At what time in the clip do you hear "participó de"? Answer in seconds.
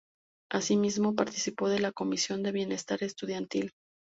1.13-1.77